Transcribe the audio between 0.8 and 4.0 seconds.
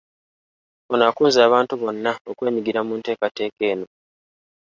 Ono akunze abantu bonna okwenyigira mu nteekateeka eno.